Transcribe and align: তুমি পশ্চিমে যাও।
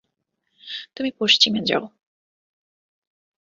তুমি 0.95 1.09
পশ্চিমে 1.19 1.61
যাও। 1.65 1.83